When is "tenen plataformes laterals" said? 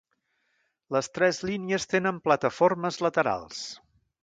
1.93-3.63